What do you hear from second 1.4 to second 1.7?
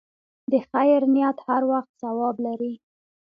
هر